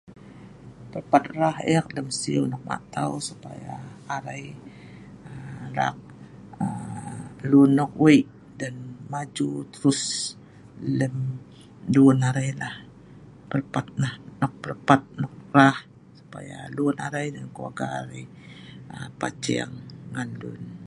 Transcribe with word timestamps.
Pelpat 0.91 1.23
rah 1.39 1.57
eek 1.73 1.87
lem 1.95 2.07
siu 2.21 2.41
nok 2.51 2.63
ma 2.69 2.75
tau 2.93 3.13
yalah 3.65 3.85
arai 4.15 4.45
raang 5.77 5.99
um 6.63 7.23
lun 7.49 7.69
nok 7.77 7.93
wei' 8.03 8.25
dut 8.59 8.75
maju 9.11 9.49
terus 9.73 10.01
lem 10.99 11.15
lun 11.93 12.17
arai 12.29 12.49
lah, 12.61 12.75
pelpat 13.49 13.85
nah 14.01 14.15
nok 14.41 14.53
pelpat 14.63 15.01
rah 15.55 15.77
supaya 16.17 16.59
lun 16.75 16.95
arai 17.05 17.27
lun 17.35 17.47
keluarga 17.55 17.85
arai 17.99 18.23
um 18.93 19.09
paceng 19.19 19.71
ngan 20.13 20.29
lun 20.43 20.61